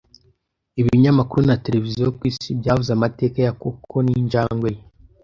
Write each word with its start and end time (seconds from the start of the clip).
Ibinyamakuru 0.81 1.41
na 1.49 1.55
televiziyo 1.65 2.07
ku 2.17 2.21
isi 2.31 2.49
byavuze 2.59 2.89
amateka 2.93 3.37
ya 3.45 3.53
Koko 3.61 3.95
n'injangwe 4.05 4.69
ye 4.75 4.81